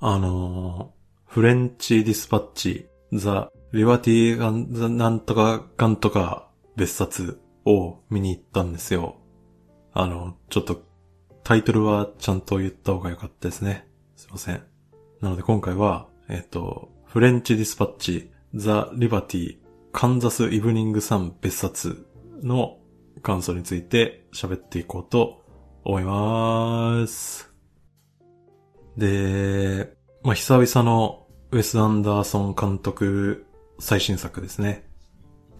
[0.00, 9.16] あのー、フレンチディスパッチ、ザ・リバティガン、ザ・なんとか、ガンとか、別冊を見に行ったんですよ。
[9.92, 10.82] あの、ちょっと、
[11.42, 13.88] タイトルはちゃんと言った方が良かったですね。
[14.14, 14.62] すいません。
[15.20, 19.58] なので今回は、えっ、と、フレンチディスパッチ、ザ・リバティ、
[19.90, 22.06] カンザス・イブニング・サン別冊
[22.42, 22.78] の
[23.22, 25.44] 感想について喋っていこうと
[25.82, 27.47] 思います。
[28.98, 33.46] で、まあ、久々のウェス・アンダーソン監督
[33.78, 34.88] 最新作ですね。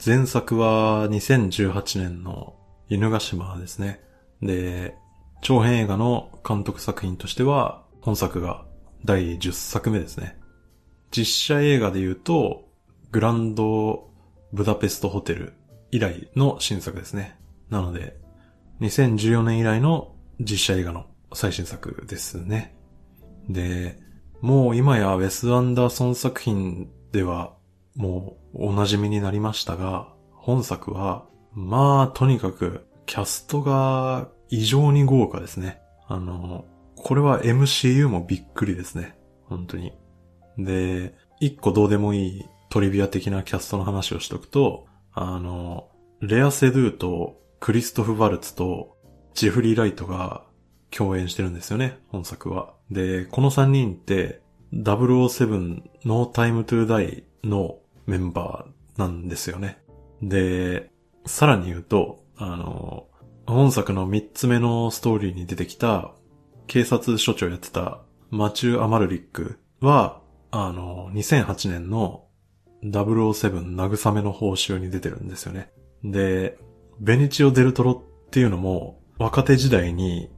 [0.05, 2.57] 前作は2018年の
[2.89, 4.01] 犬ヶ島ですね。
[4.43, 4.97] で、
[5.41, 8.67] 長編映画の監督作品としては、本作が
[9.05, 10.37] 第10作目ですね。
[11.13, 12.69] 実写映画で言うと、
[13.13, 14.11] グランド
[14.53, 15.55] ブダペストホテル
[15.93, 17.39] 以来の新作ですね。
[17.71, 18.17] なので、
[18.81, 22.75] 2014年以来の実写映画の最新作ですね。
[23.49, 23.99] で、
[24.41, 27.55] もう今やウェス・アンダーソン作品では
[27.97, 35.81] もうお馴染みになりましたが、本作は、まあとにかくキャストが異常に豪華ですね。
[36.07, 39.19] あの、これは MCU もびっくりですね。
[39.45, 39.93] 本当に。
[40.59, 45.89] で、一個どうでもいいトリビア的なキャストの話をしとくと、あの、
[46.21, 48.97] レア・セドゥとクリストフ・バルツと
[49.35, 50.45] ジェフリー・ライトが
[50.91, 52.75] 共演してるんですよね、本作は。
[52.91, 54.41] で、この3人って
[54.73, 59.79] 007 No Time to Die のメンバーなんですよね。
[60.23, 60.91] で、
[61.27, 63.07] さらに言うと、あの、
[63.47, 66.13] 本作の3つ目のストーリーに出てきた
[66.67, 72.25] 警察署長やってたマチュー・アマルリックは、あの、2008年の
[72.83, 75.71] 007慰めの報酬に出てるんですよね。
[76.05, 76.59] で、
[77.01, 80.31] ベニチオ・デルトロっていうのも、若手時代に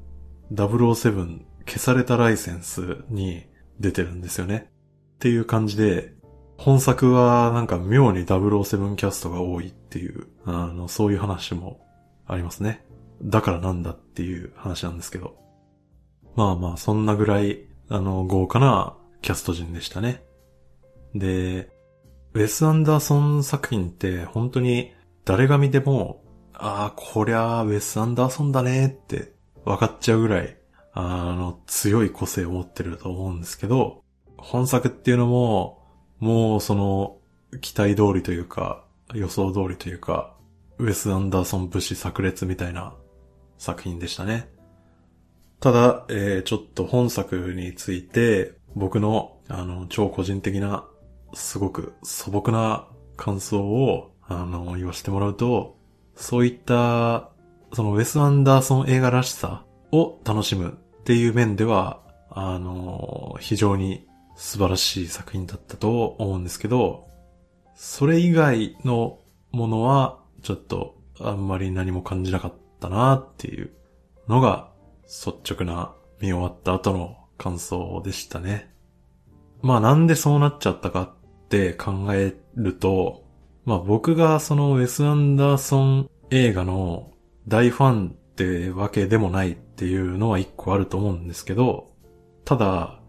[0.52, 3.46] 007消されたライセンスに
[3.78, 4.70] 出てるんですよね。
[5.16, 6.14] っていう感じで、
[6.56, 11.80] 本作はなんか妙に007キャストが多いっていう、あの、そういう話も
[12.26, 12.84] ありますね。
[13.22, 15.36] だからなんだっていう話なんですけど。
[16.36, 20.22] まあまあ、そんなぐらい、あの、豪華なキャスト陣でしたね。
[21.14, 21.70] で、
[22.34, 24.92] ウェス・アンダーソン作品って本当に
[25.24, 26.22] 誰が見ても、
[26.52, 29.32] ああ、こりゃウェス・アンダーソンだねって
[29.64, 30.56] 分かっちゃうぐらい、
[30.92, 34.02] あの、強い個性を持ってると思うんですけど、
[34.36, 35.82] 本作っていうのも、
[36.18, 37.18] もうその、
[37.60, 38.84] 期待通りというか、
[39.14, 40.36] 予想通りというか、
[40.78, 42.94] ウェス・アンダーソン武士炸裂みたいな
[43.58, 44.48] 作品でしたね。
[45.60, 50.88] ただ、えー、ちょっと本作について、僕の、あの、超個人的な
[51.34, 55.76] すごく素朴な感想を、あの、言わせてもらうと、
[56.14, 57.30] そういった、
[57.72, 62.00] そのウェス・アンダーソン映画らしさを楽しむっていう面では、
[62.30, 67.08] あの、非常に素晴らしい作品だったと思うんですけど、
[67.74, 69.18] それ以外の
[69.52, 73.70] ものは、ちょっとあんまり何も感じなかったなっていう
[74.28, 74.70] のが、
[75.04, 78.72] 率直な見終わった後の感想でしたね。
[79.62, 83.24] まあなんでそうなっちゃったかって考えると、
[83.64, 87.09] まあ僕がそのウェス・アンダーソン映画の
[87.48, 91.90] 大ファンってわけでもないっていうのは一個あると思うんですけど、
[92.44, 93.00] ただ、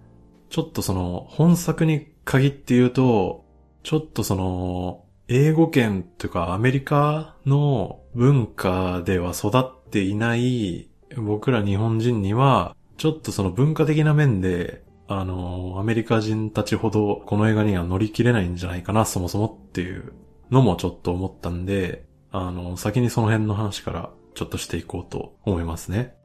[0.50, 3.46] ちょっとその本作に限って言うと、
[3.84, 14.84] ちょっとその英語圏というかアメリカの文化では育っていない僕ら日本人には、ちょっとその文化的な面で
[15.14, 20.14] あの、アメリカ人たちほどこの映画には乗り切れないんじゃないかな、そもそもっていう
[20.50, 26.16] のもちょっと思ったんで、あの、先にその辺の話からちょっとしていこうと思いますね。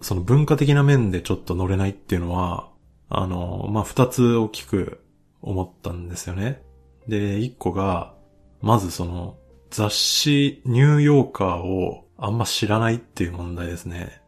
[0.00, 2.70] その文化的な面でちょっと乗れないっていうのは、
[3.08, 5.02] あの、まあ、二つ大きく
[5.42, 6.62] 思ったんですよね。
[7.08, 8.14] で、一個が、
[8.60, 9.36] まずその、
[9.70, 14.22] 雑誌ニューヨーカーをあんま知らないっていう問題ですね。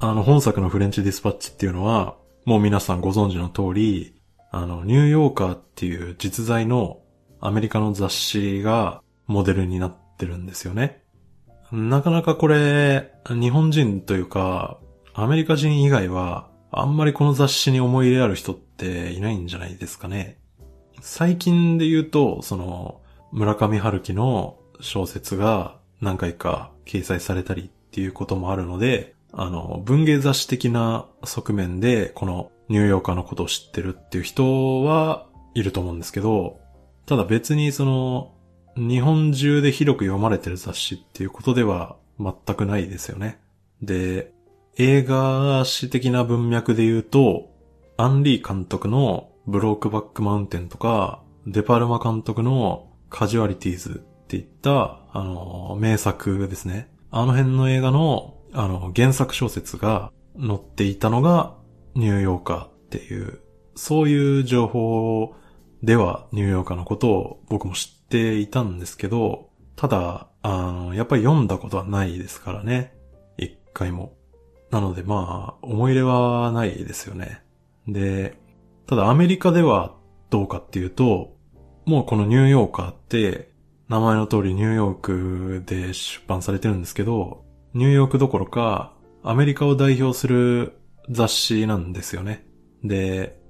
[0.00, 4.14] あの、本作のフレンチディスパッチっていうのは、もう皆さんご存知の通り、
[4.50, 7.00] あの、ニューヨーカーっていう実在の
[7.40, 11.02] アメリカの雑誌がモデルになってるんですよね。
[11.72, 14.78] なかなかこれ、日本人というか、
[15.12, 20.38] アメリカ人以外は、あんまりこの雑誌に思い入れある人っていないんじゃないですかね。
[21.00, 23.00] 最近で言うと、その、
[23.32, 36.60] 村上春樹の小説が何回か掲載されたりっていうこともあるので、あの、文芸雑誌的な側面で、このニューヨーカーのことを知ってるっていう人はいると思うんですけど、
[37.06, 38.32] ただ別にその、
[38.78, 43.40] 日本中で広く読まれてる雑誌っていうことでは全くないですよね。
[43.82, 44.32] で、
[44.76, 47.50] 映画史的な文脈で言うと、
[47.96, 56.88] アンリー監督のブロークバックマウンテンとか、デパルマ監督のカジュアリティーズっていった、あの、名作ですね。
[57.10, 61.56] あの辺の映画の、あの、原作小説が載っていたのが、
[61.96, 63.40] ニューヨーカーっていう、
[63.74, 65.34] そういう情報
[65.82, 72.94] ではニューヨーカーのことを僕も知ていたんですけど、ただ、あの、やっぱり読んだことはないですからね。
[73.36, 74.16] 一回も。
[74.70, 77.42] なのでまあ、思い入れはないですよね。
[77.86, 78.36] で、
[78.86, 79.94] ただアメリカでは
[80.30, 81.36] どうかっていうと、
[81.86, 83.52] もうこのニューヨーカーって、
[83.88, 90.78] 名前の通りニューヨークで出版されてるんですけど、ニューヨークどころか、アメリカを代表する
[91.10, 92.46] 雑誌なんですよね。
[92.84, 93.40] で、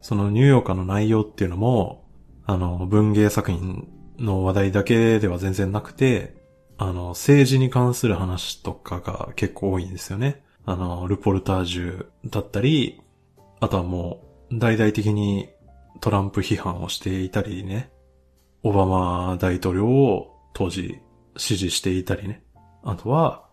[0.00, 2.08] そのニューヨーカーの内容っていうのも、
[2.46, 3.88] あの、文芸作品
[4.20, 6.34] の話題だけでは全然なくて、
[6.78, 10.44] あの、政治に関する話とかが結構多いんですよね。
[10.64, 13.00] あの、ルポルタージュだったり、
[13.60, 15.48] あとはもう、大々的に
[16.00, 17.90] トランプ批判をしていたりね、
[18.62, 21.00] オバマ大統領を当時
[21.36, 22.42] 支持していたりね、
[22.82, 23.44] あとは、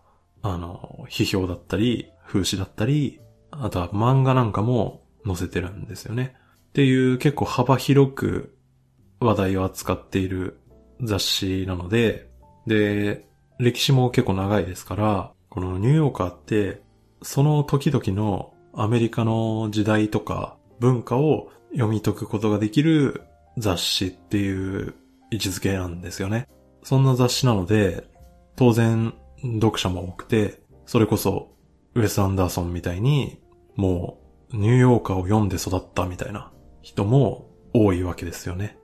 [0.42, 6.34] あの、批評だったり、風刺だったり、あとは漫画なんかも載せてるんですよね。
[6.68, 8.57] っていう結構幅広く
[9.20, 10.58] 話題を扱っている
[11.02, 12.28] 雑誌なので、
[12.66, 13.26] で、
[13.58, 16.82] 歴史も結構長いですから、このニューヨーカーって、
[17.22, 23.22] その時々のアメリカの時代とか文化を読み解くことができる
[23.56, 24.94] 雑誌っていう
[25.30, 26.48] 位置づけなんですよね。
[26.84, 28.04] そんな雑誌なので、
[28.56, 29.14] 当然
[29.60, 31.52] 読者も多くて、それこそ
[31.94, 33.40] ウェス・アンダーソンみたいに、
[33.74, 34.20] も
[34.52, 38.78] うニューヨーカーを読んで育ったみたいな人も多いわけですよね。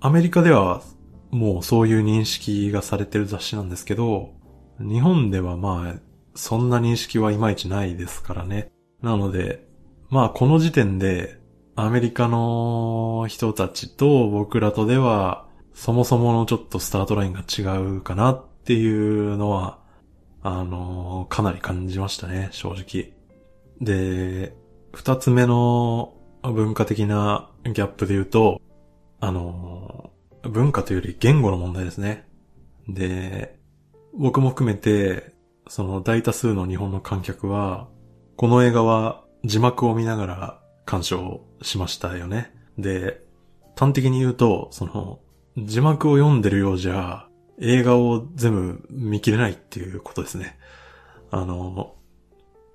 [0.00, 0.82] アメリカでは
[1.30, 4.32] もうそういう認識がされてる雑誌なんですけど、
[4.78, 6.00] 日本ではまあ、
[6.34, 8.70] そんな認識はいまいちないですからね。
[9.02, 9.66] なので、
[10.08, 11.38] まあこの時点で、
[11.74, 19.78] アメリカの人たちと僕らとでは、そもそものちょっとスタートラインが違うかなっていうのは、
[20.42, 23.12] あのかなり感じましたね、正直。
[23.80, 24.54] で、
[24.92, 28.60] 二つ目の文化的なギャップで言うと、
[29.20, 29.77] あの
[30.48, 32.28] 文化というより言語の問題ですね。
[32.88, 33.58] で、
[34.14, 35.34] 僕も含めて、
[35.68, 37.88] その大多数の日本の観客は、
[38.36, 42.52] この映画は字幕を見ながら鑑賞しましたよね。
[42.78, 43.20] で、
[43.76, 45.20] 端的に言うと、その、
[45.56, 47.26] 字幕を読んでるようじゃ、
[47.60, 50.58] 映画を全部見切れないっていうことですね。
[51.30, 51.94] あの、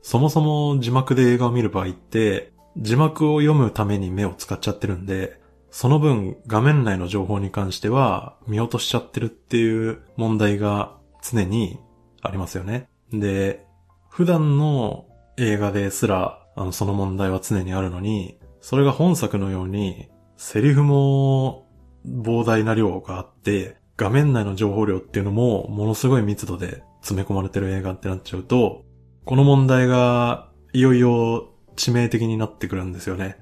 [0.02, 5.42] そもそも字幕で映画を見る場合って、字幕を読むために目を使っちゃってるんで、
[5.74, 11.80] その分画面内の情報に関しては見落としちゃってるっていう問題が常に
[12.22, 12.88] ありますよね。
[13.12, 13.66] で、
[14.08, 21.68] 普段の映画ですら、あの、その問題は常にあるのに、それが本作のように、セリフも
[22.06, 28.84] 膨大な量があって、画面内の情報量っていうのもものすごい密度で詰め込まれてる映画ってなっちゃうと、
[29.26, 33.38] この問題がいよいよ致命的になってくるんですよね。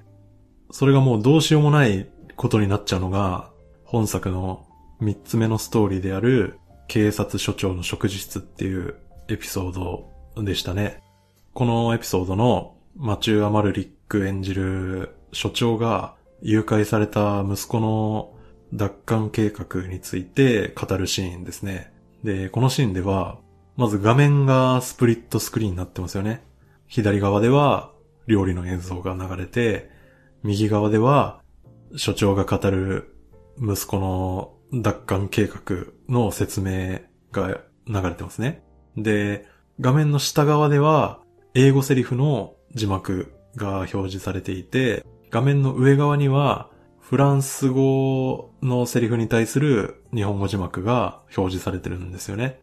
[0.71, 2.09] それがもうどうしようもない
[2.41, 3.51] ことになっちゃうのが、
[3.83, 4.65] 本作の
[4.99, 6.57] 三つ目のストーリーである
[6.87, 8.95] 警察署長の食事室っていう
[9.27, 9.71] エピソー
[10.35, 11.03] ドでしたね。
[11.53, 18.33] このエピソードのマチュー・アマルリック演じる所長が誘拐された息子の
[18.73, 21.93] 奪還計画について語るシーンですね。
[22.23, 23.37] で、このシーンでは、
[23.77, 26.41] まず画面がスプリットスクリーンになってますよね。
[26.87, 27.91] 左側では
[28.25, 29.91] 料理の映像が流れて、
[30.41, 31.40] 右側では
[31.95, 33.15] 所長が語る
[33.61, 35.61] 息子の奪還計画
[36.07, 36.99] の説明
[37.31, 38.63] が流れてますね。
[38.97, 39.45] で、
[39.79, 41.21] 画面の下側では
[41.53, 46.69] 英語セリフの字幕が表示されていて、画面の上側には
[46.99, 52.61] フランス語のセリフに対する日本語字幕が表示されてるんですよね。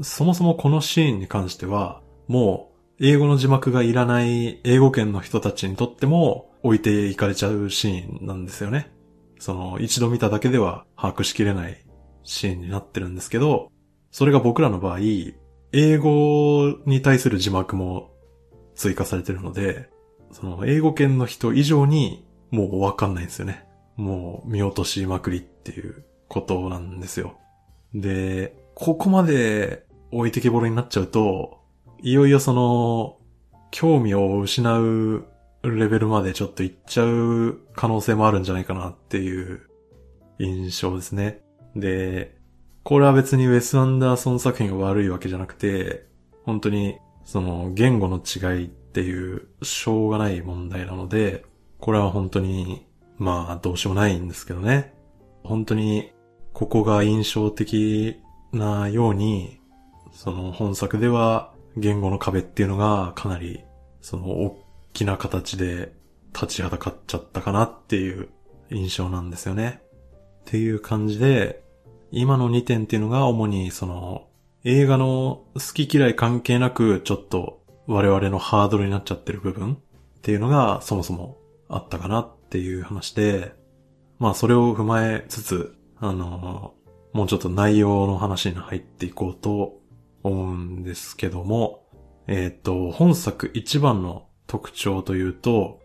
[0.00, 8.92] そもそもこのシーンに関しては、もう英語の字幕がいらない英語圏の人たちにとっても置いていかれちゃうシーンなんですよね。
[9.38, 11.84] その一度見ただけでは把握しきれない
[12.22, 13.70] シーンになってるんですけど、
[14.10, 14.98] それが僕らの場合、
[15.72, 18.10] 英語に対する字幕も
[18.74, 19.90] 追加されてるので、
[20.30, 23.64] その英語圏の人以上にもうわかんないんですよね。
[23.96, 27.38] もう見落としまくりっていうことなんですよ。
[27.94, 31.58] で、ここまで置いてけぼりになっちゃうと、
[32.02, 33.18] いよいよその、
[33.70, 35.26] 興味を失う
[35.62, 39.62] レベルまでちょっと行っちゃう可能性もあるんじゃないかなっていう
[40.38, 41.40] 印象ですね。
[41.76, 42.36] で、
[42.82, 46.06] これは別にウェス・アンダーソン作品が悪いわけじゃなくて、
[46.44, 51.44] 本当にその言語の違いっていう、しょうがない問題なので、
[51.78, 54.94] これは本当に、まあ、どうしようもないんですけどね。
[55.44, 56.12] 本当に、
[56.52, 58.20] ここが印象的
[58.52, 59.60] なように、
[60.12, 63.64] その本作では言語の壁っていうのがかなり、
[64.00, 64.61] その大
[64.92, 65.92] きな形で
[66.34, 68.28] 立ちはだかっちゃったかなっていう
[68.70, 69.82] 印象なんですよね。
[70.40, 71.62] っていう感じで、
[72.10, 74.28] 今の2点っていうのが主にその
[74.64, 83.54] 映画の好き嫌い関係なくちょっと我々のハードルになっちゃってる部分っていうのがそもそもあったかなっていう話で、
[84.18, 86.74] まあそれを踏まえつつ、あの、
[87.12, 89.80] もうちょっと内容の話に入っていこうと
[90.22, 91.84] 思うんですけども、
[92.26, 95.80] えっ、ー、と、本作一番の特徴というと、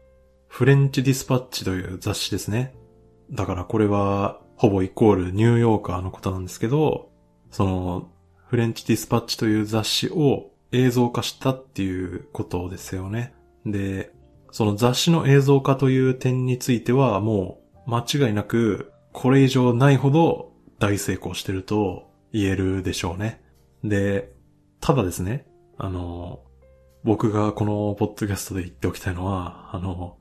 [0.48, 2.74] フレンチディスパッチという雑誌ですね。
[3.32, 7.12] だからこれは、ほぼイコールニューヨーカーのことなんですけど、
[7.52, 8.10] その、
[8.48, 13.34] フレンチディスパッチという雑誌を映像化したっていうことですよね。
[13.66, 14.12] で、
[14.52, 23.42] その雑誌の映像化という点についてはもう間違いなくこれ以上ないほど大成功してると言えるでしょうね。
[23.84, 24.32] で、
[24.80, 25.48] ただですね、
[25.78, 26.42] あの、
[27.08, 30.18] 僕がこのポッドキャストで言っておきたいのは、あの、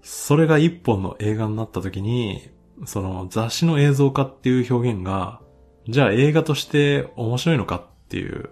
[0.00, 2.48] それが一本の映画になった時に、
[2.86, 5.42] その雑誌の映像化っていう表現が、
[5.86, 8.48] じゃあ映画として面白いのかっていう、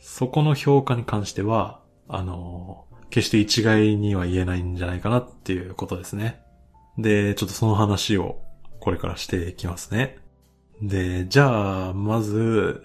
[0.00, 6.42] そこの評価に関しては、あの、決して一概には言えないんじゃないかなっていうことですね。
[6.98, 8.42] で、ちょっとその話を
[8.80, 10.18] これからしていきますね。
[10.82, 12.82] で、じゃあ、まず、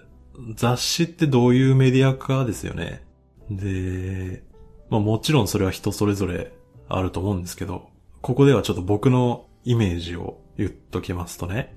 [0.54, 3.04] 雑誌ってどういうメディアかですよね。
[3.50, 4.42] で、
[4.88, 6.52] まあもちろんそれは人それぞれ
[6.88, 7.88] あると思うんですけど、
[8.22, 11.76] ここではちょっと僕のイメージを言っときますとね、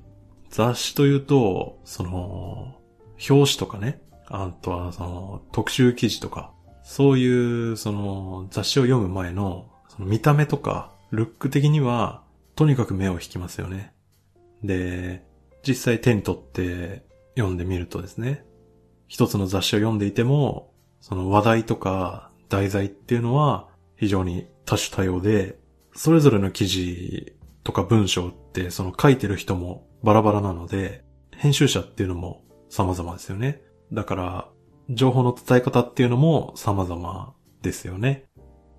[0.49, 2.75] 雑誌というと、その、
[3.29, 6.51] 表紙とかね、あとはその特集記事とか、
[6.83, 12.23] そういうその雑誌を読む前のその見た目とかルック的には
[12.55, 13.93] とにかく目を引きますよね。
[14.63, 15.25] で、
[15.65, 18.45] 実際手に取って読んでみるとですね、
[19.07, 20.72] 一つの雑誌を読んでいても、
[21.03, 23.67] その話題とか題材っていうのは
[23.97, 25.59] 非常に多種多様で、
[25.93, 31.03] それぞれの記事とか文章ってその書いてる人もバラバラなので、
[31.35, 33.61] 編集者っていうのも様々ですよね。
[33.91, 34.49] だから、
[34.89, 38.23] 情報の伝え方っていうのも様々ですよね。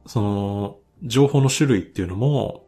[0.07, 2.65] その、情報の種類っていうのも、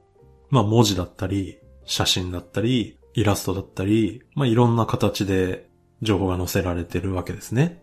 [0.50, 5.70] まあ文字だったり、写真だったり、イラストだったり、まあいろんな形で
[6.02, 7.82] 情報が載せられてるわけですね。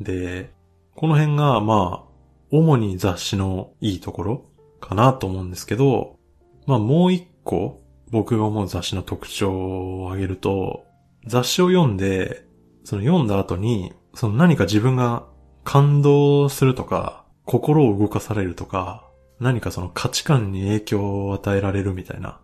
[0.00, 0.52] で、
[0.96, 2.14] この辺がまあ、
[2.50, 4.44] 主に雑誌のいいところ
[4.80, 6.18] かなと思うんですけど、
[6.66, 10.84] まあもう一個僕が思う雑誌の特徴を挙げると、
[11.26, 12.46] 雑誌を読んで、
[12.84, 15.26] その読んだ後に、その何か自分が
[15.64, 19.08] 感動するとか、心を動かされるとか、
[19.40, 22.40] 何かその価値観に影響を与えられるみたいな、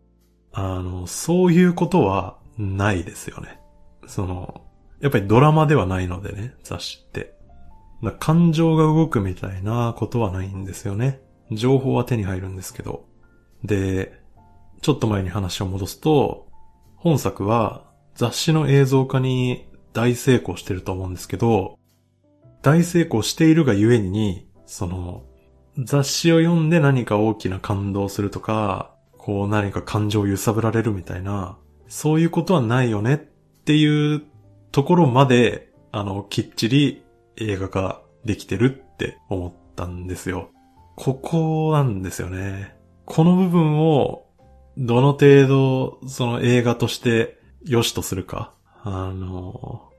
[0.52, 3.60] あの、そういうことはないですよね。
[4.06, 4.64] その、
[5.00, 7.38] やっぱりドラマではないのでね、雑誌って。
[8.18, 11.20] 感情が動くみたいなことはないんですよね。
[11.52, 13.04] 情報は手に入るんですけど。
[13.64, 14.20] で、
[14.80, 16.48] ちょっと前に話を戻すと、
[16.96, 21.78] 本作は雑誌の映像化に大成功してると思うんですけど、
[22.62, 25.24] 大成功しているがゆえに、その、
[25.78, 33.18] 雑誌を読んで何か大きな感動するとか、こう何か感情を揺さぶられるみたいな、そういうことはないよねっ
[33.64, 34.22] ていう
[34.72, 37.02] ところまで、あの、きっちり
[37.40, 40.50] 映画化できてるって思ったんですよ。
[40.96, 42.76] ここなんですよね。
[43.06, 44.26] この部分を
[44.76, 48.54] どの程度、その映画として良しとするか。
[48.82, 49.90] あの、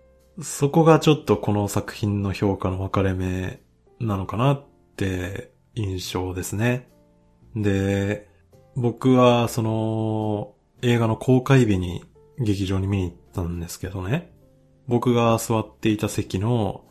[0.42, 3.62] そこがちょっとこの作品の評価の分かれ目
[4.00, 6.90] なのかなって印象ですね。
[7.56, 8.30] で、
[8.76, 12.04] 僕はその映画の公開日に
[12.40, 14.32] 劇場に見に行ったんですけどね。
[14.88, 16.86] 僕が座っていた席の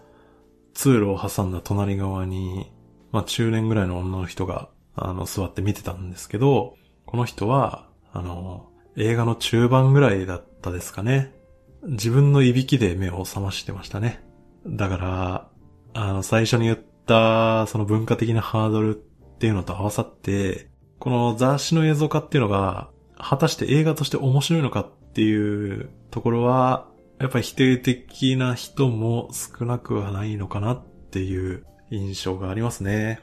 [0.74, 2.70] 通路を挟んだ隣側に、
[3.12, 11.34] まあ中年ぐらいの女の人があの座って見てたんですけど、この人は、あの、映画の中盤ぐらいだったですかね。
[11.82, 14.22] 自分のいびきで目を覚ましてましたね。
[14.66, 15.48] だから、
[15.94, 19.00] あの、最初に言った、その文化的なハードルっ
[19.38, 26.89] ていうのと合わさって、この雑誌の映像化っていうのが、果たして映画として面白いのかっていうところは、
[27.20, 33.20] やっぱり否定的な人も少なくはないのかなっていう印象がありますね。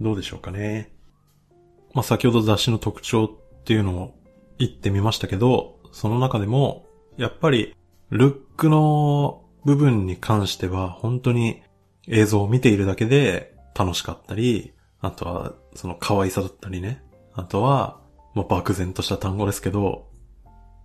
[0.00, 0.92] どうでしょうかね。
[1.94, 4.14] まあ、先ほど雑誌の特徴っていうのを
[4.58, 6.86] 言ってみましたけど、その中でも、
[7.16, 7.74] やっぱり、
[8.10, 11.62] ルックの部分に関しては、本当に
[12.08, 17.00] 映像を見ているだけで楽しかったり、あとは、その可愛さだったりね。
[17.32, 18.00] あとは、
[18.34, 20.10] まあ、漠然とした単語ですけど、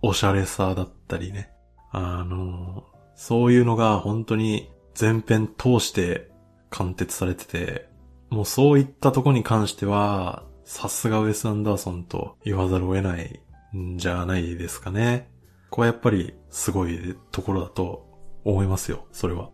[0.00, 1.50] おしゃれさだったりね。
[1.92, 2.84] あの、
[3.14, 6.30] そういうのが本当に全編通して
[6.70, 7.88] 貫徹されてて、
[8.30, 13.40] もうそういったとこに関しては、さすがウェス・アンダーソンと言わざるを得ない
[13.76, 15.30] んじゃないですかね。
[15.70, 18.06] これやっぱりすごいところだと
[18.44, 19.50] 思いますよ、それは。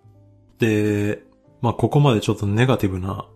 [0.58, 1.22] で、
[1.60, 3.26] まあここまでちょっとネガティブな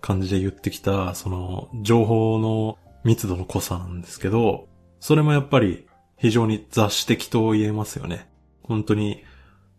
[0.00, 4.68] 感じで言ってきた、その情報の密度の濃さなんですけど、
[5.00, 5.86] それもやっぱり
[6.16, 8.28] 非常に雑誌的と言えますよね。
[8.68, 9.24] 本当に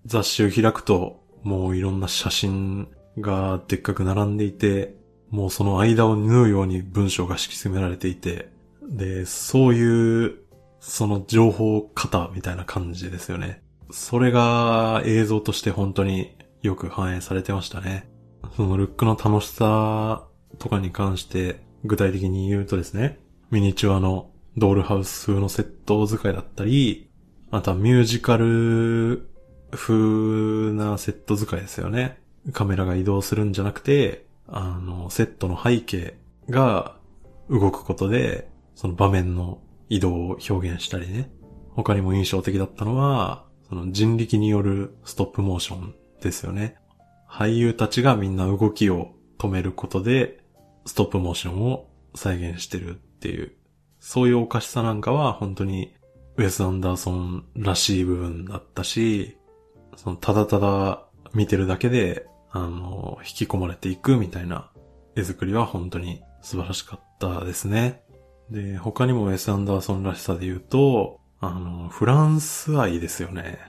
[0.06, 2.90] 雑誌を開くともういろんな写真
[3.20, 4.96] がでっかく並んでいて、
[5.30, 8.50] もうその間を縫うように文章が敷き詰められていて、
[8.82, 10.36] で、そういう、
[10.80, 13.62] その情報型みたいな感じですよね。
[13.92, 18.10] それが映像として本当によく反映されてましたね。
[18.56, 20.28] そのルックの楽しさ
[20.60, 23.20] とかに関して具体的に言うとですね、
[23.52, 27.07] ミニチュアのドールハウス風のセット使いだったり、
[27.52, 29.30] あとはミュージカル
[29.72, 32.20] 風なセット使いですよね。
[32.54, 36.18] カメラが移動するんじゃなくて、あの、セットの背景
[36.50, 36.98] が
[37.50, 41.30] 動くことで、その場面の移動を表現したりね。
[41.72, 46.76] 他にも印象的だったのは、その人力によるストップモーションですよね。
[47.30, 50.40] 俳優たちがみんな動きを止めることで、
[50.86, 53.52] ストップモーションを再現してるっていう、
[54.00, 55.94] そういうおかしさなんかは本当に
[56.38, 59.38] ウェス・アンダーソンらしい部分だったし、
[59.96, 61.04] そのただただ
[61.34, 64.72] 見てるだけであの、引き込まれていくみたいな
[65.16, 68.02] 絵作りは本当に素晴らしかったですね。
[68.50, 73.60] で、他にもウェス・アンダーソンらしさで言うと、あの、フランス愛ですよね。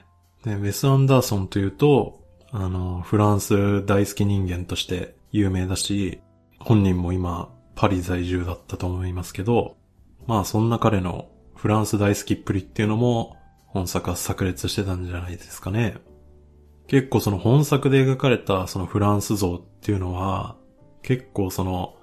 [0.43, 6.21] で、ウェス・アンダーソンというと、あの、フランス大好き人間として有名だし、
[6.59, 9.77] 本人も今、パリ在住だったと思いますけど、
[10.25, 13.35] まあそんな彼のフランス大好きっぷりっていうのも、
[13.67, 15.97] 本作は炸裂してたんじゃないですかね。
[16.87, 20.55] 結構その本作で描かれたそのフランス像っていうのは、
[21.01, 21.97] 結構その、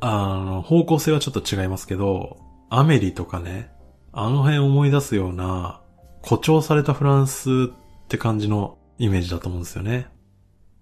[0.00, 2.38] あの、方向性はちょっと違いますけど、
[2.70, 3.70] アメリとかね、
[4.12, 5.82] あの辺思い出すような、
[6.22, 10.06] 誇張されたフランスって感じのイメージだと思うんですよね。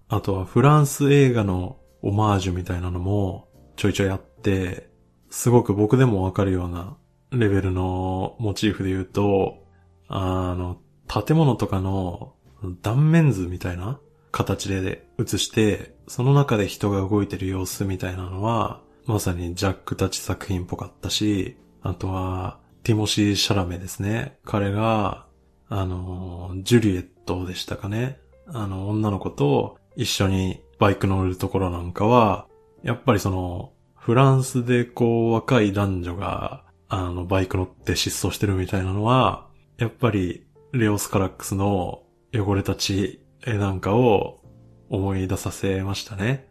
[0.07, 4.89] あとはフランス映画のオマージュみたいなのもちょいちょいあって、
[5.29, 6.95] すごく僕でもわかるような
[7.33, 9.63] レベルのモチーフで言うと、
[10.07, 12.33] あの、建物とかの
[12.81, 13.99] 断面図みたいな
[14.31, 24.37] 形で映して、その中で人が動いてる様子みたいなのは、まさにジャックたち作品っぽかったし、あとは、ティモシー・シャラメですね。
[24.45, 25.25] 彼が、
[25.69, 28.19] あの、ジュリエットでしたかね。
[28.47, 32.47] あの、女の子と一緒にバイク乗るところなんかは、
[32.83, 44.41] やっぱりその、フランスでこう若い男女が、あの、バイク乗って失踪してるみたいなのは、やっぱり、レオス・カラックスの汚れた血なんかを
[44.89, 46.47] 思い出させましたね。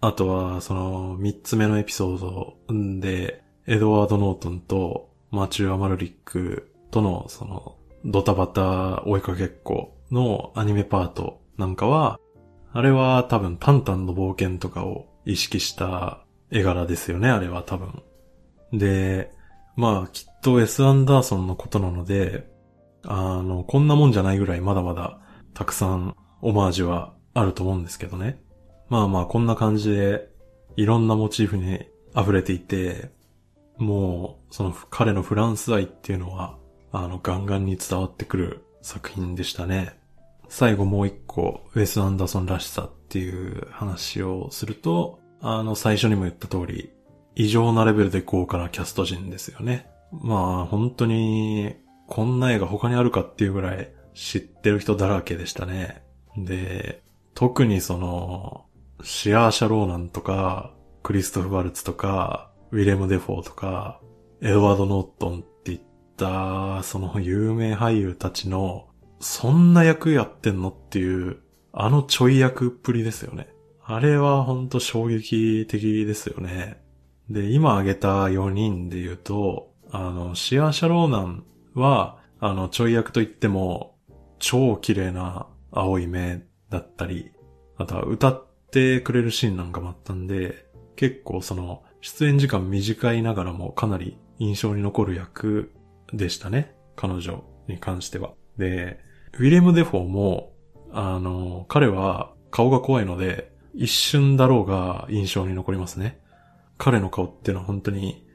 [0.00, 2.56] あとは、その、三つ目のエピソード
[3.00, 12.20] で、エドワード・ノートンとマチュア・マルリックとの、その、ドタバタ追いかけっこのアニメパートなんかは、
[12.72, 18.02] あれは多分タンタンの冒険とかを意識した絵柄ですよね、あれは多分。
[18.72, 19.33] で、
[19.76, 20.84] まあきっと S.
[20.84, 22.48] アンダーソンのことなので、
[23.04, 25.20] あの、こんなもんじゃないぐらいまだまだ
[25.52, 28.40] たくさんオマージュはあると思うんですけどね。
[28.88, 30.28] まあまあこんな感じで
[30.76, 33.10] いろんなモチーフに溢れていて、
[33.78, 36.58] もうその彼のフランス愛っていうのは
[36.92, 39.98] あのガンガンに伝わってくる作品でしたね。
[40.48, 46.92] 最後もう一個ウェス・アンダーソンらしさっていう話をすると、あの最初にも言った通り
[47.36, 49.90] 異常なレベルで豪華なキャスト陣ですよね。
[50.12, 56.04] まあ本当にこんな映画他にあるかっていうぐらい知ってる人だらけでしたね。
[56.36, 57.02] で、
[57.34, 58.66] 特にその、
[59.02, 64.00] シアーシャ・ローナンとか、クリストフ・ヴァルツとか、ウィレム・デフォーとか、
[64.40, 65.80] エドワード・ノートンっていっ
[66.16, 68.88] た、その有名俳優たちの、
[69.20, 71.38] そんな役やってんのっていう、
[71.72, 73.48] あのちょい役っぷりですよね。
[73.84, 76.80] あれはほんと衝撃的ですよね。
[77.30, 83.96] で、今挙げた4人で言うと、あの、シアシャ・ローナンは、あの、ちょい役といっても、
[84.38, 87.32] 超綺麗な青い目だったり、
[87.76, 95.72] あとは歌ってくれるシーンなんかもあったんで、結構その、出演時間短いながらもかなり印象に残る役
[96.12, 96.76] でしたね。
[96.96, 98.32] 彼女に関しては。
[98.58, 99.00] で、
[99.38, 100.52] ウィレム・デフォーも、
[100.92, 106.20] あの、彼は顔が怖いので、一瞬だろうが印象に残りますね。
[106.78, 108.26] 彼の顔っていうのは本当に、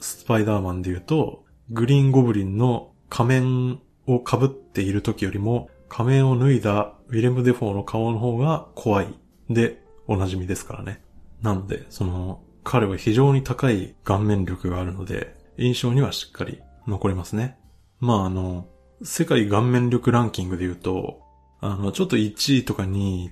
[0.00, 9.14] スパイダーマンで言うと、グリーンゴブリンの仮面を被っている時よりも、仮面を脱いだウィレム・デフォーの顔の方が怖い。
[9.48, 11.02] で、おなじみですからね。
[11.42, 17.58] なので、その、彼は非常に高い顔面力があるので、印象にはしっかり残りますね。
[17.98, 18.66] まああの、
[19.02, 21.20] 世界顔面力ランキングで言うと、
[21.60, 23.30] あの、ちょっと1位とか2位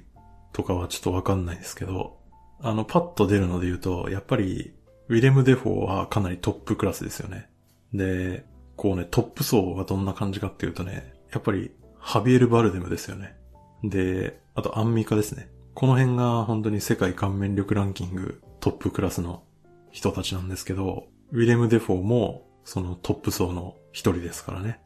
[0.52, 2.17] とかはちょっとわかんないですけど、
[2.60, 4.74] あの、パッと出るので言うと、やっぱり、
[5.08, 7.48] ウィレム・デフォーはかなりトップクラスですよね。
[7.94, 8.44] で、
[8.76, 13.36] こうね、トップ層がどんな感じかっていうとね、やっぱり、ハビエル・バルデムですよね。
[13.82, 15.50] で、あとアンミカですね。
[15.74, 19.44] この辺が本当に世界顔面力ランキングトップクラスの
[19.92, 24.80] 人たちなんですけど、ウィレム・デフォーもそのトップ層の一人ですからね。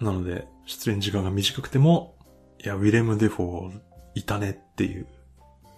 [0.00, 2.16] なので、出演時間が短くても、
[2.64, 3.80] いや、ウィレム・デフォー
[4.14, 5.06] いたねっていう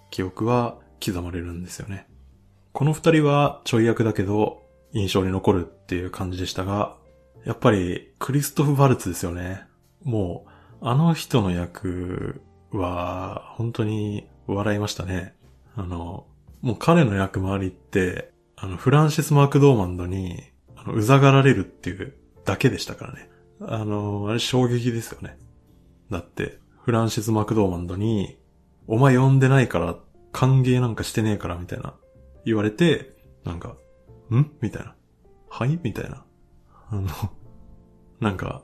[0.09, 2.07] 記憶は刻まれるんですよね。
[2.73, 6.97] この二人はちょい役だけど印象に残るっていう感じでしたが、
[7.45, 9.63] やっぱりクリストフ・ヴァルツですよね。
[10.03, 10.45] も
[10.81, 15.35] う、あの人の役は本当に笑いましたね。
[15.75, 16.27] あの、
[16.61, 20.43] もう彼の役回りって、あの、フランシス・マークドーマンドに、
[20.75, 23.29] あの、うざがられるっていうだけでしたからね。
[23.61, 25.37] あの、あれ衝撃ですよね。
[26.09, 28.37] だって、フランシス・マクドーマンドに、
[28.87, 29.95] お前呼んでないから、
[30.35, 31.93] 歓迎なんかしてねえから、みたいな、
[32.43, 33.77] 言われて、なんか、
[34.29, 34.51] ん？
[34.59, 34.93] みたいな。
[35.49, 35.79] はい？
[35.81, 36.25] みたいな。
[36.89, 37.07] あの、
[38.19, 38.61] なんか、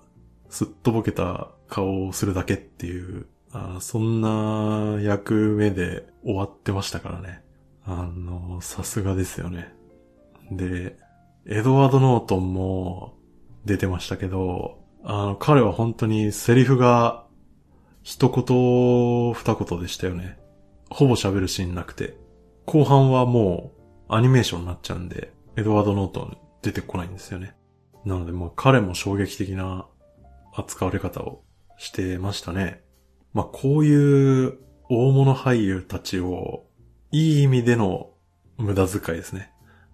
[0.49, 7.41] すっとぼけた顔をするだけっていうあそんな役目で終わってましたからね。
[7.85, 9.73] あの、さすがですよね。
[10.51, 10.97] で、
[11.45, 13.17] エドワード・ノートンも
[13.65, 17.25] 出てましたけど、あの、彼は本当にセリフが
[18.03, 20.37] 一言二言でしたよね。
[20.91, 22.17] ほぼ喋るシーンなくて。
[22.65, 23.71] 後半はも
[24.09, 27.55] うアニメーションになっちゃうんで、エドワード・ノートン出てこないんですよね。
[28.05, 29.87] なのでもう彼も衝撃的な
[30.53, 31.43] 扱われ方を
[31.77, 32.83] してましたね。
[33.33, 34.57] まあ、こういう
[34.89, 36.65] 大物俳優たちを、
[37.11, 38.11] いい意味での
[38.57, 39.51] 無駄遣いですね。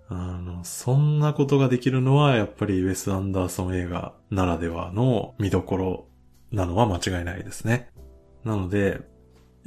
[0.10, 6.08] あの、そんなことができるのは、やっぱりウェス・アンダーソン映画ならではの見どころ
[6.52, 7.90] なのは間違いないですね。
[8.44, 9.02] なので、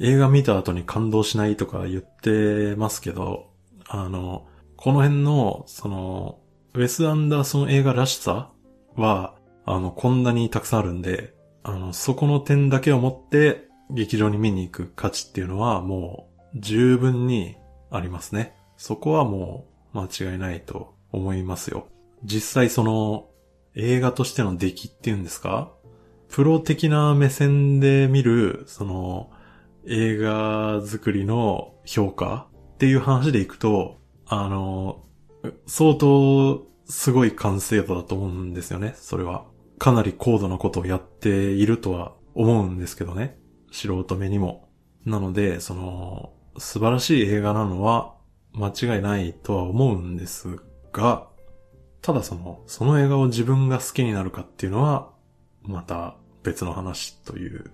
[0.01, 3.51] 映画見た後に感動しないとか言ってますけど、
[3.87, 6.39] あの、この辺の、その、
[6.73, 8.51] ウェス・アンダーソン映画らしさ
[8.95, 9.35] は、
[9.65, 17.57] あの、こんなにたくさんあるんで、あの、そこの点だけをもって劇場に見に行く価値っていうのはもう十分に
[17.91, 18.55] ありますね。
[18.77, 21.87] そこはもう間違いないと思いますよ。
[22.23, 23.27] 実際その
[23.75, 25.71] 映画としての出来っていうんですか？
[26.29, 29.29] プロ的な目線で見るその
[29.87, 35.03] 映画作りの評価っていう話でいくと、あの、
[35.65, 39.45] 相当すごい完成度だと思うんですよね、それは。
[39.79, 43.39] かなり高度なことをやっているとは思うんですけどね。
[43.71, 44.69] 素人目にも。
[45.05, 48.15] なので、その、素晴らしい映画なのは
[48.53, 50.59] 間違いないとは思うんです
[50.91, 51.27] が、
[52.01, 55.11] ただその、その映画を自分が好きになるかっていうのは、
[55.63, 57.71] また別の話という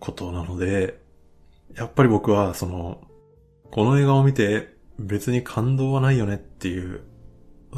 [0.00, 1.00] ことなので、
[1.74, 3.00] やっぱり僕はその、
[3.70, 7.02] この映画を見て別に感動はないよねっていう、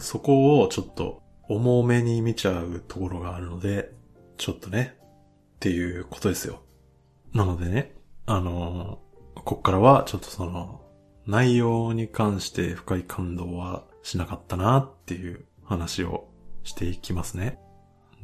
[0.01, 3.93] そこをちょっと重めに見ちゃうところがあるので、
[4.39, 4.97] ちょっとね、
[5.57, 6.63] っていうことですよ。
[7.35, 7.95] なのでね、
[8.27, 10.81] あのー、こっからはちょっとその、
[11.27, 16.29] 内容に関して深い感動はしなかったなっていう話を
[16.63, 17.59] していきますね。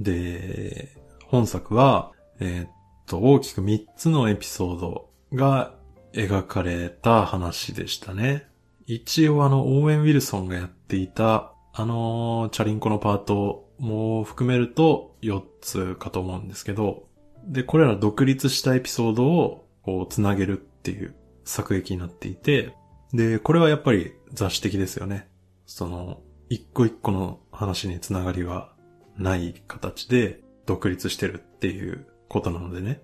[0.01, 2.76] で、本作は、えー、
[3.07, 5.75] と、大きく3つのエピソードが
[6.13, 8.47] 描かれた話でしたね。
[8.87, 17.07] 一応あの、オーウェン・ウィルソンがやっていたあのチャリンコのパートも含めると4つかと思うんですけど、
[17.47, 21.15] で、これら独立したエピソードをこう繋げるっていう
[21.45, 22.75] 作劇になっていて、
[23.13, 25.29] で、これはやっぱり雑誌的ですよね。
[25.67, 28.73] その、一個一個の話につながりは
[29.19, 33.03] ない形で独立してるっていうことなのでね。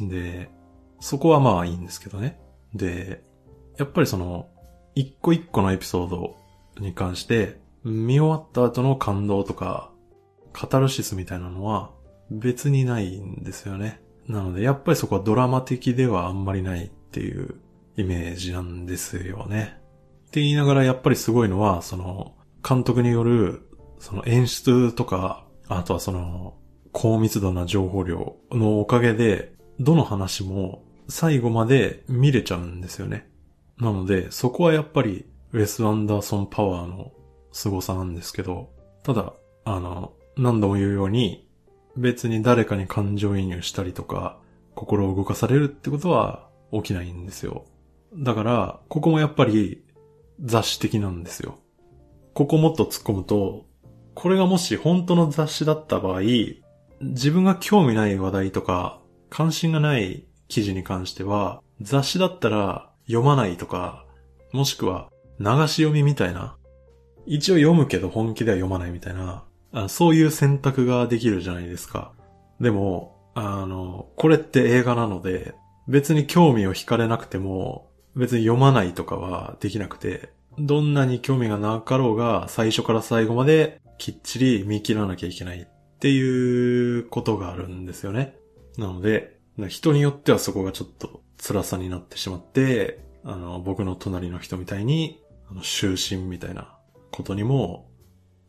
[0.00, 0.50] で、
[1.00, 2.40] そこはまあいいんですけどね。
[2.74, 3.22] で、
[3.78, 4.48] やっぱりその、
[4.94, 6.36] 一個一個のエピソード
[6.78, 9.90] に関して、見終わった後の感動とか、
[10.52, 11.90] カタルシスみたいなのは
[12.30, 14.00] 別にないんですよね。
[14.28, 17.56] なので、やっぱりそこはドラマ的ではあんまりないっていう
[17.96, 19.78] イメージなんですよね。
[20.28, 22.34] って言いながらやっぱりすごいのは、その、
[22.66, 26.54] 監督による、その演出とか、あとはその、
[26.92, 33.28] 高密度な情報量のおかげで、どの話も最後まで見れちゃうんですよね。
[33.78, 37.12] なので、そこはやっぱりウェス・アンダーソン・パワーの
[37.52, 38.70] 凄さなんですけど、
[39.02, 39.32] ただ、
[39.64, 41.48] あの、何度も言うように、
[41.96, 44.38] 別に誰かに感情移入したりとか、
[44.74, 47.64] 心を動かされるってことは起きないんですよ。
[48.14, 49.84] だから、ここもやっぱり
[50.40, 51.58] 雑誌的なんですよ。
[52.34, 53.66] ここもっと突っ込むと、
[54.14, 56.20] これがもし本当の雑誌だった場合、
[57.02, 64.06] 自分が興味ない話題とか、関心がない記事に関しては、雑誌だったら読まないとか、
[64.52, 65.10] もしくは
[65.40, 66.56] 流し読みみたいな、
[67.26, 69.44] 一応読むけど本気では読まないみたいな、
[69.88, 72.12] そういう選択ができるじゃないですか。
[72.60, 75.54] でも、あの、これって映画なので、
[75.88, 85.66] 別に興味を惹かれなくても、別に読まないとかはできなくて、どんなに興味がなかろうが、最初から最後まできっちり見切らなきゃいけない
[86.02, 88.34] っていうことがあるんですよね。
[88.76, 89.38] なので、
[89.68, 96.76] 人によってはそこがちょっと辛さになってしまって、あの、僕の隣の人みたいに、あの、終身みたいな
[97.12, 97.88] ことにも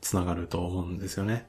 [0.02, 1.48] つながると思うんですよね。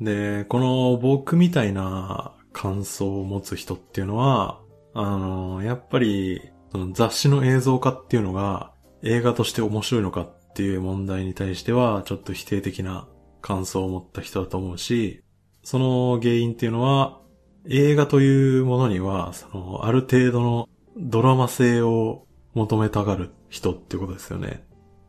[0.00, 4.60] で、この僕みたいな感想を持つ人っていうのは、
[4.92, 8.72] あの、やっぱり、その雑誌の映像化っていうのが
[9.04, 13.06] 映画として面白いのかっていう問題に対しては、ちょっと否定的な
[13.42, 15.22] 感想を持った人だと思うし、
[15.62, 17.20] その原因っていうのは、
[17.68, 24.64] 映画というものには、その、ある程度のドラマ性を求めたがる人ってことですよね。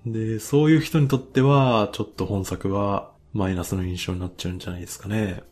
[0.05, 5.43] で、そういう人にとっては、ちょっと本作はマイナスの印象になっちゃうんじゃないですかね。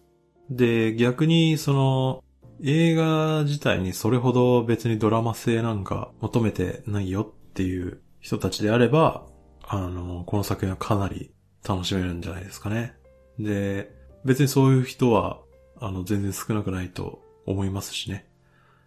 [0.49, 2.23] で、逆に、その、
[2.63, 9.25] 映画自体にそれほど別にドラマ性なんか求めてないよっていう人たちであれば、
[9.63, 11.31] あの、この作品はかなり
[11.67, 12.95] 楽しめるんじゃないですかね。
[13.39, 13.93] で、
[14.25, 15.39] 別にそういう人は、
[15.79, 18.27] あの、全然少なくないと思いますしね。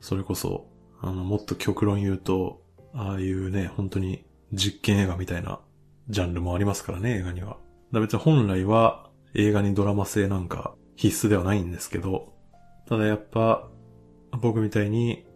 [0.00, 0.66] それこそ、
[1.00, 5.60] あの、もっと極論言うと、ああいうね、本当に実験映画みたいな
[6.08, 7.58] ジャンルもありますからね、映画には。
[7.92, 12.34] だ別に本来は映画にドラマ性なんか必須ではないんですけど、
[12.88, 13.68] ただやっぱ
[14.40, 15.26] 僕みたいに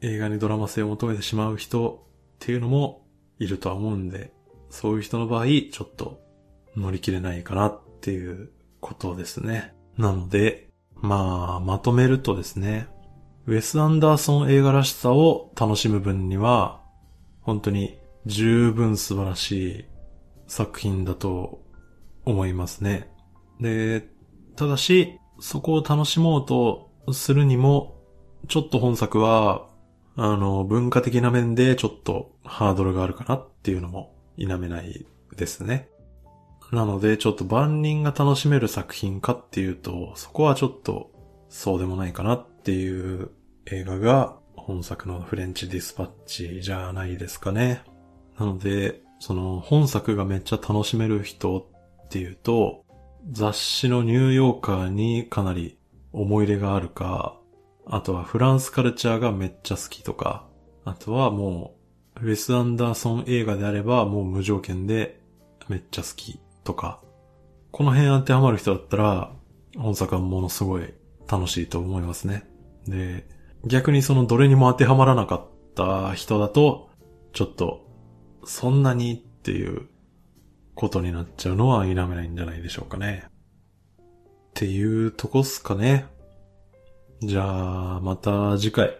[0.00, 3.06] 映画にドラマ性を求めてしまう人っていうのも
[3.38, 4.32] いるとは思うんで、
[4.70, 6.20] そういう人の場合、ちょっと
[6.78, 9.74] 乗り切れないかなっていうことですね。
[9.96, 12.88] なので、まあ、まとめるとですね、
[13.46, 16.82] ウェス・アンダーソン映画らしさを楽しむ分には、
[17.40, 19.84] 本当に十分素晴らしい
[20.46, 21.62] 作品だと
[22.24, 23.10] 思いますね。
[23.60, 24.06] で、
[24.56, 27.96] ただし、そこを楽しもうとするにも、
[28.48, 29.68] ちょっと本作は、
[30.16, 35.88] あの、文化的な面でちょっとハードルがあるかなっていうのも否めないですね。
[36.70, 41.10] なので、ちょっと万人が楽しめる作品かっていうと、そこはちょっと
[41.48, 43.30] そうでもないかなっていう
[43.66, 47.82] 映画が本作のフレンチディスパッチじゃないですかね。
[48.38, 51.60] なので、その本作がめっちゃ楽しめる人
[52.04, 52.84] っていうと、
[53.30, 55.78] 雑誌のニューヨーカーにかなり
[56.12, 57.38] 思い入れがあるか、
[57.86, 60.46] あとはフランスカルチャーがめっちゃ好きとか、
[60.84, 61.74] あとはも
[62.20, 65.20] う、ウェス・アンダーソン映画であればもう無条件で
[65.68, 67.00] めっちゃ好きとか、
[67.70, 69.32] この辺当てはまる人だったら、
[69.78, 70.92] 本作はものすごい
[71.26, 72.44] 楽しいと思いますね。
[72.86, 73.26] で、
[73.64, 76.90] 逆にそのどれにも当てはまらなかった人だと、
[77.32, 77.86] ちょっと、
[78.44, 79.88] そんなにっていう
[80.74, 83.24] ことになっちゃうのは否めないんじゃないでしょうかね。
[83.98, 84.02] っ
[84.52, 86.04] ていうとこっすかね。
[87.22, 88.94] じゃあ、また次回。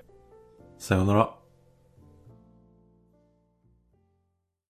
[0.79, 1.38] さようなら。